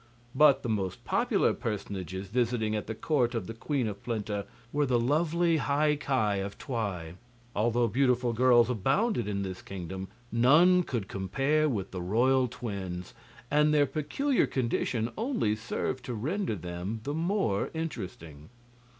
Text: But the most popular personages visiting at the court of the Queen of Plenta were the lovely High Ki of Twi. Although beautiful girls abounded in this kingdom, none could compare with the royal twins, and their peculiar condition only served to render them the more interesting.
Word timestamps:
But 0.33 0.63
the 0.63 0.67
most 0.67 1.05
popular 1.05 1.53
personages 1.53 2.27
visiting 2.29 2.75
at 2.75 2.87
the 2.87 2.95
court 2.95 3.35
of 3.35 3.45
the 3.45 3.53
Queen 3.53 3.87
of 3.87 4.01
Plenta 4.03 4.47
were 4.73 4.87
the 4.87 4.99
lovely 4.99 5.57
High 5.57 5.95
Ki 5.95 6.39
of 6.41 6.57
Twi. 6.57 7.13
Although 7.55 7.87
beautiful 7.87 8.33
girls 8.33 8.67
abounded 8.71 9.27
in 9.27 9.43
this 9.43 9.61
kingdom, 9.61 10.07
none 10.31 10.81
could 10.81 11.07
compare 11.07 11.69
with 11.69 11.91
the 11.91 12.01
royal 12.01 12.47
twins, 12.47 13.13
and 13.51 13.71
their 13.75 13.85
peculiar 13.85 14.47
condition 14.47 15.11
only 15.19 15.55
served 15.55 16.03
to 16.05 16.15
render 16.15 16.55
them 16.55 17.01
the 17.03 17.13
more 17.13 17.69
interesting. 17.75 18.49